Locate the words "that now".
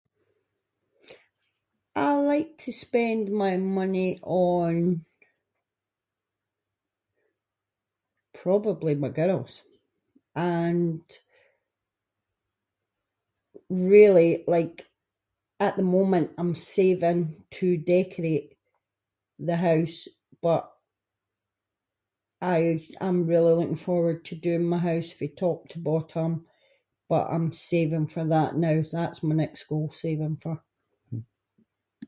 28.35-28.77